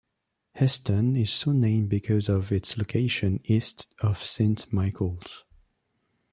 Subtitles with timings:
[0.59, 5.43] Easton is so named because of its location east of Saint Michaels.